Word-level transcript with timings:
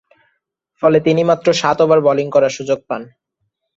ফলে, 0.81 0.97
তিনি 0.99 1.21
মাত্র 1.23 1.47
সাত 1.53 1.77
ওভার 1.81 1.99
বোলিং 2.01 2.27
করার 2.31 2.55
সুযোগ 2.57 2.79
পান। 2.89 3.01